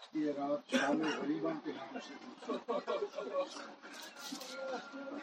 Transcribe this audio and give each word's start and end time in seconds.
آج 0.00 0.08
کی 0.12 0.20
یہ 0.20 0.32
رات 0.38 0.70
شام 0.70 1.00
غریبوں 1.16 1.50
کے 1.64 1.72
نام 1.72 1.98
سے 1.98 2.14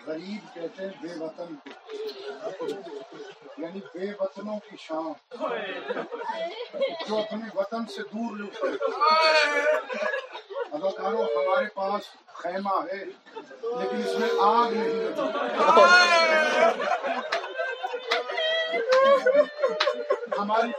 غریب 0.07 0.53
کہتے 0.53 0.83
ہیں 0.83 0.91
بے 1.01 1.13
وطن 1.19 1.53
یعنی 3.57 3.79
بے 3.93 4.11
وطنوں 4.19 4.59
کی 4.69 4.75
شام۔ 4.79 5.11
جو 7.07 7.17
اپنے 7.17 7.49
وطن 7.55 7.85
سے 7.95 8.01
دور 8.13 8.39
اداکاروں 10.71 11.23
ہمارے 11.35 11.67
پاس 11.73 12.03
خیمہ 12.41 12.75
ہے، 12.91 13.03
لیکن 13.05 14.03
اس 14.05 14.19
میں 14.19 14.29
آگ 14.41 14.71
نہیں 14.71 14.93
لگی 14.93 15.15
ہماری 20.39 20.71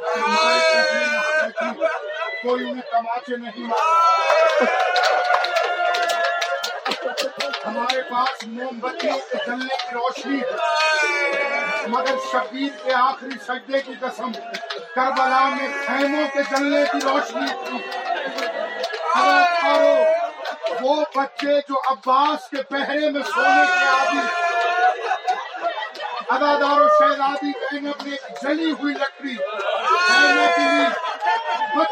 کوئی 2.43 2.64
انہیں 2.64 2.82
تماچے 2.91 3.36
نہیں 3.36 3.70
ہمارے 7.66 8.02
پاس 8.02 8.46
موم 8.46 8.79
بتیوں 8.79 9.19
کے 9.30 9.37
جلنے 9.46 9.77
کی 9.80 9.95
روشنی 9.95 10.41
مگر 11.88 12.16
شبیر 12.32 12.69
کے 12.84 12.93
آخری 12.95 13.38
سجدے 13.46 13.80
کی 13.80 13.95
قسم، 14.01 14.32
کربلا 14.95 15.48
میں 15.48 15.69
خیموں 15.87 16.27
کے 16.34 16.43
جلنے 16.51 16.84
کی 16.93 16.98
روشنی 17.05 17.46
تھی۔ 17.65 17.79
وہ 20.82 20.95
بچے 21.16 21.59
جو 21.68 21.80
عباس 21.91 22.48
کے 22.51 22.62
پہرے 22.70 23.10
میں 23.10 23.23
سونے 23.34 23.65
کے 23.74 23.87
عادی 23.87 24.27
ادادار 26.30 26.80
و 26.80 26.88
شہزادی 26.98 27.51
اپنی 27.88 28.16
جلی 28.43 28.70
ہوئی 28.70 28.95
لکڑی 28.95 29.37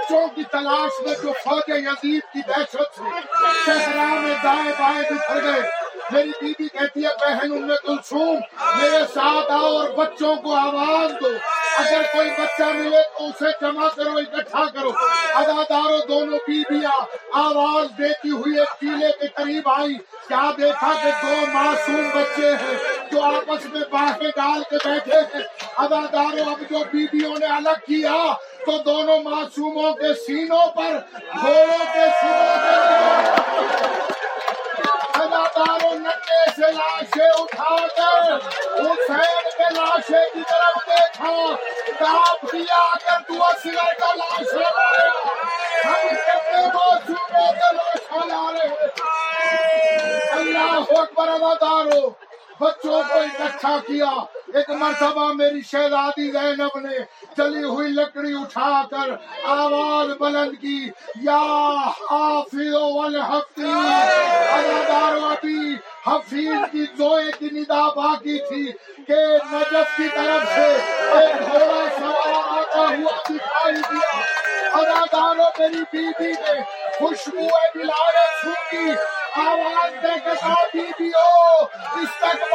بچوں 0.06 0.27
کی 0.34 0.42
تلاش 0.45 1.01
میں 1.06 1.15
جو 1.23 1.33
فوج 1.45 1.69
یزید 1.69 2.33
کی 2.33 2.41
دہشت 2.48 2.95
سے 2.95 3.02
شہرا 3.66 4.05
میں 4.05 4.34
دائیں 4.45 4.73
بائیں 4.79 5.02
بکھر 5.10 5.42
گئے۔ 5.42 5.70
میری 6.10 6.30
بیوی 6.40 6.68
کہتی 6.68 7.04
ہے، 7.04 7.10
بہن، 7.21 7.52
ان 7.52 7.66
میں 7.66 7.76
کلسوم 7.87 8.38
میرے 8.80 9.02
ساتھ 9.15 9.52
آؤ 9.52 9.76
اور 9.76 9.88
بچوں 9.90 10.35
کو 10.37 10.54
آواز 10.54 11.10
دو۔ 11.21 11.29
اگر 11.79 12.02
کوئی 12.13 12.30
بچہ 12.30 12.63
ملے 12.63 13.02
تو 13.18 13.24
اسے 13.26 13.51
جمع 13.60 13.88
کرو، 13.88 14.16
اکٹھا 14.18 14.65
کرو۔ 14.74 14.90
اداداروں 15.35 15.98
دونوں 16.09 16.38
بیویاں 16.48 17.01
آواز 17.32 17.98
دیتی 17.98 18.30
ہوئی 18.30 18.59
ایک 18.59 18.80
قلعے 18.80 19.13
کے 19.20 19.26
قریب 19.29 19.68
آئی 19.68 19.95
کیا 20.29 20.51
دیکھا 20.59 20.93
کہ 21.02 21.10
دو 21.23 21.35
معصوم 21.52 22.09
بچے 22.15 22.51
ہیں 22.51 22.76
جو 23.13 23.23
آپس 23.23 23.66
میں 23.73 23.82
باہیں 23.91 24.30
ڈال 24.37 24.63
کے 24.70 24.76
بیٹھے 24.85 25.18
ہیں؟ 25.35 25.43
اداداروں 25.76 26.52
اب 26.52 26.60
جو 26.70 26.79
بیویوں 26.93 27.35
نے 27.38 27.46
الگ 27.46 27.85
کیا 27.87 28.15
تو 28.66 28.76
دونوں 28.84 29.18
معصوموں 29.22 29.92
کے 29.95 30.12
سینوں 30.26 30.66
پر 30.76 30.95
گھوڑوں 31.40 31.84
کے 31.92 32.06
سینوں 32.20 32.56
کے 32.62 32.76
اداداروں 35.20 35.95
نٹے 35.98 36.40
سے 36.56 36.73
لاشیں 36.73 37.30
اٹھا 37.40 37.76
کر، 37.96 38.32
حسین 38.78 39.48
کے 39.58 39.68
لاشے 39.74 40.23
کی 40.32 40.42
طرف 40.50 40.86
دیکھا۔ 40.88 41.34
کاپ 41.98 42.52
دیا 42.52 42.80
اگر 42.92 43.23
تو 43.28 43.42
اصغر 43.45 43.92
کا 44.00 44.12
لاش 44.14 44.52
لگایا 44.54 45.10
ہم 45.84 46.08
کتنے 46.26 46.66
معصوموں 46.74 47.52
کے 47.52 47.74
لاش 47.76 48.12
لا 48.28 48.42
رہے 48.52 48.68
ہیں 48.68 50.32
اللہ 50.38 50.98
اکبر 51.01 51.28
اداداروں 51.28 52.08
بچوں 52.60 53.02
کو 53.08 53.18
اکٹھا 53.18 53.76
کیا۔ 53.86 54.12
ایک 54.54 54.70
مرتبہ 54.70 55.32
میری 55.32 55.60
شہزادی 55.70 56.30
زینب 56.30 56.78
نے 56.82 56.98
چلی 57.36 57.62
ہوئی 57.62 57.88
لکڑی 57.92 58.32
اٹھا 58.40 58.82
کر 58.90 59.10
آواز 59.54 60.10
بلند 60.20 60.52
کی، 60.60 60.78
یا 61.22 61.40
حافظ 62.10 62.74
والحفظی 62.74 63.72
ادادار 64.52 65.16
ابھی 65.30 65.74
حفیظ 66.06 66.70
کی 66.72 66.84
زوئے 66.98 67.30
کی 67.38 67.48
ندا 67.52 67.82
باقی 67.97 68.38
تھی 68.48 68.64
کہ 69.06 69.20
نجف 69.52 69.96
کی 69.96 70.08
طرف 70.14 70.54
سے 70.54 70.68
ایک 71.18 71.48
گھوڑا 71.48 71.84
سوار 71.98 72.34
آتا 72.58 72.80
ہوا 72.80 73.16
دکھائی 73.28 73.80
دیا۔ 73.90 74.20
اداداروں 74.78 75.50
میری 75.58 75.82
بیوی 75.92 76.32
نے 76.32 76.60
خوشبو 76.98 77.44
ولایت 77.44 78.42
سنگی 78.42 78.90
آواز 79.40 79.92
دے 80.02 80.14
کے 80.24 80.34
بی 80.72 80.86
بی 80.98 81.08
ہو 81.08 81.64
استقبال 82.02 82.45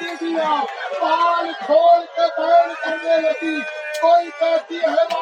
کرے 0.00 0.16
سمجھی 0.16 0.34
دیا۔ 0.34 0.64
پال 1.00 1.52
کھول 1.66 2.04
کے 2.16 2.40
بیل 2.40 2.74
کرنے 2.84 3.16
لگی۔ 3.20 3.60
کوئی 4.00 4.30
کہتی 4.40 4.76
ہے 4.76 5.14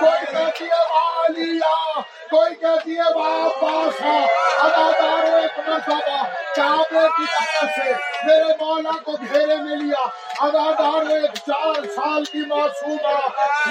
کوئی 0.00 0.26
کہتی 0.26 0.64
ہے 0.64 0.82
والیا 0.90 2.00
کوئی 2.30 2.54
کہتی 2.54 2.98
ہے 2.98 3.14
باپ 3.14 3.62
بادشاہ۔ 3.62 4.26
اداداروں 4.64 5.40
ایک 5.40 5.68
مرتبہ 5.68 6.22
کعبے 6.56 7.08
کی 7.16 7.24
طرح 7.26 7.66
سے 7.76 7.92
میرے 8.26 8.52
مولا 8.60 8.90
کو 9.04 9.12
گھیرے 9.12 9.56
میں 9.56 9.76
لیا۔ 9.76 10.06
ادادار 10.40 11.10
ایک 11.10 11.34
چار 11.34 11.84
سال 11.96 12.24
کی 12.24 12.38
معصومہ 12.46 13.18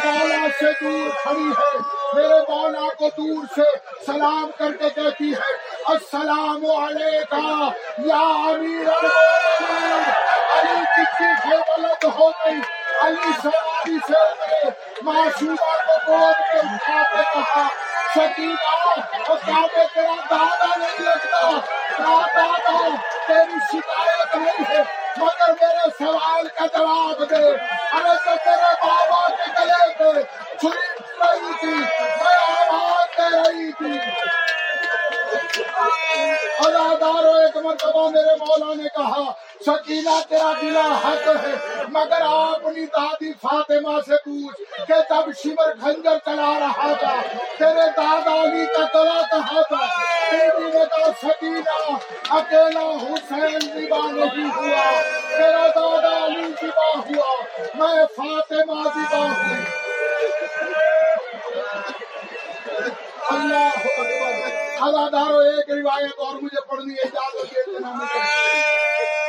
مولا 0.05 0.47
سے 0.59 0.65
دور 0.65 1.09
کھڑی 1.23 1.51
ہے۔ 1.59 1.77
میرے 2.13 2.51
مولا 2.51 2.87
کو 2.97 3.09
دور 3.17 3.45
سے 3.55 3.77
سلام 4.05 4.51
کر 4.57 4.71
کے 4.79 4.89
کہتی 4.89 5.33
ہے 5.33 5.70
السلام 5.89 6.65
علیکم، 6.65 7.69
یا 8.05 8.17
امیر 8.49 8.89
علی 10.49 10.83
کی 10.95 11.03
چیخیں 11.17 11.61
بلند 11.67 12.03
ہو 12.17 12.29
گئی، 12.29 12.59
علی 13.01 13.31
سواری 13.43 13.97
سے 14.07 14.69
معصومہ 15.03 15.55
کو 15.85 15.95
گود 16.07 16.37
کے 16.51 16.59
اٹھا 16.59 17.01
کے 17.11 17.23
کہا 17.33 17.67
شکیلا 18.13 18.73
اور 19.27 19.37
کعبے 19.47 19.85
تیرا 19.93 20.15
دادا 20.31 20.69
نہیں 20.77 21.05
لگتا 21.05 21.49
دادا، 21.99 22.77
تیری 23.27 23.59
شکایت 23.71 24.35
نہیں 24.35 24.69
ہے، 24.69 24.83
مگر 25.17 25.53
میرے 25.61 25.89
سوال 25.97 26.47
کا 26.57 26.65
جواب 26.77 27.29
دے۔ 27.29 27.43
ارے 27.45 28.17
تو 28.25 28.35
تیرے 28.43 28.73
بابا 28.85 29.27
کے 29.35 29.51
گلے 29.59 29.93
پہ 29.97 30.21
چھری 30.57 30.87
رہی 31.21 31.53
تھی، 31.59 31.73
میں 31.73 32.37
آواز 32.59 33.17
دے 33.17 33.29
رہی 33.37 33.71
تھی۔ 33.79 34.50
اداداروں 36.65 37.33
ایک 37.41 37.55
مرتبہ 37.63 38.09
میرے 38.11 38.35
مولا 38.39 38.73
نے 38.73 38.89
کہا 38.95 39.23
شکیلا 39.65 40.19
تیرا 40.29 40.51
دلا 40.61 40.85
حق 41.03 41.27
ہے، 41.43 41.53
مگر 41.95 42.21
اپنی 42.27 42.85
دادی 42.95 43.31
فاطمہ 43.41 43.99
سے 44.05 44.15
پوچھ 44.25 44.61
کہ 44.87 44.99
جب 45.09 45.31
شمر 45.41 45.73
خنجر 45.81 46.17
چلا 46.25 46.51
رہا 46.59 46.93
تھا، 47.01 47.15
تیرے 47.57 47.87
دادا 47.97 48.35
علی 48.43 48.65
کا 48.75 48.85
گلا 48.95 49.21
کہا 49.31 49.61
تھا؟ 49.69 49.85
بیوی 50.31 50.71
نے 50.71 50.85
کہا 50.95 51.11
شکیلا 51.21 51.79
اکیلا 52.37 52.87
حسین 53.03 53.59
زبا 53.59 54.01
نہیں 54.07 54.49
ہوا، 54.55 54.89
تیرا 55.37 55.67
دادا 55.75 56.15
علی 56.25 56.51
زبا 56.61 56.89
ہوا، 56.97 57.31
میں 57.75 58.05
فاطمہ 58.17 58.83
زبا 58.95 59.23
ہوں 59.25 59.65
اللہ 63.31 63.69
اداداروں 64.91 65.43
ایک 65.43 65.69
روایت 65.69 66.19
اور 66.19 66.35
مجھے 66.41 66.61
پڑھنی 66.69 66.93
ہے، 66.93 67.01
اجازت 67.01 67.55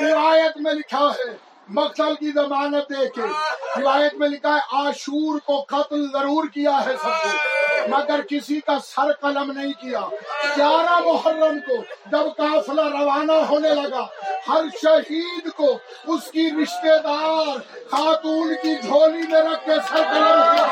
دے 0.00 0.12
روایت 0.12 0.56
میں 0.56 0.72
لکھا 0.72 1.08
ہے 1.18 1.30
مقتل 1.68 2.14
کی 2.14 2.30
ضمانت 2.34 2.88
دے 2.90 3.08
کے۔ 3.08 3.26
روایت 3.76 4.14
میں 4.14 4.28
لکھا 4.28 4.54
ہے، 4.54 4.86
آشور 4.86 5.38
کو 5.38 5.60
قتل 5.68 6.06
ضرور 6.12 6.44
کیا 6.54 6.78
ہے 6.86 6.94
سب 7.02 7.22
کو، 7.22 7.88
مگر 7.88 8.20
کسی 8.30 8.58
کا 8.66 8.76
سر 8.84 9.12
قلم 9.20 9.50
نہیں 9.50 9.72
کیا۔ 9.80 10.00
گیارہ 10.56 10.98
محرم 11.04 11.58
کو 11.66 11.76
جب 12.06 12.26
قافلہ 12.36 12.86
روانہ 12.98 13.38
ہونے 13.50 13.70
لگا، 13.70 14.04
ہر 14.48 14.64
شہید 14.82 15.50
کو 15.56 15.68
اس 16.06 16.31
کی 16.32 16.48
رشتہ 16.62 16.98
دار 17.04 17.58
خاتون 17.90 18.54
کی 18.62 18.75
جھولی 18.82 19.26
میں 19.31 19.42
رکھ 19.42 19.64
کے 19.66 19.76
سر 19.88 20.02
قلم 20.12 20.42
کیا۔ 20.52 20.71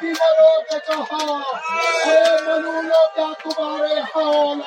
کہا 0.00 1.22
اے 2.04 2.20
منولوں 2.42 3.06
کیا 3.14 3.32
تمہارے 3.42 4.00
حال 4.10 4.60